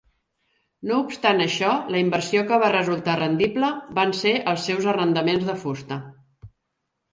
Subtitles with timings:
[0.91, 5.59] No obstant això, la inversió que va resultar rendible van ser els seus arrendaments de
[5.67, 6.03] fusta.